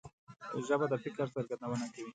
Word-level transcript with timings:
ژبه 0.67 0.85
د 0.89 0.93
فکر 1.03 1.25
څرګندونه 1.35 1.85
کوي 1.93 2.09